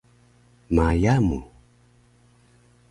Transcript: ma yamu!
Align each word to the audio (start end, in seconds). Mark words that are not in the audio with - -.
ma 0.75 0.87
yamu! 1.03 1.39